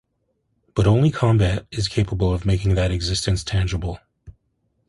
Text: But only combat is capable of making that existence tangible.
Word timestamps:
But 0.73 0.87
only 0.87 1.11
combat 1.11 1.67
is 1.69 1.87
capable 1.87 2.33
of 2.33 2.43
making 2.43 2.73
that 2.73 2.89
existence 2.89 3.43
tangible. 3.43 3.99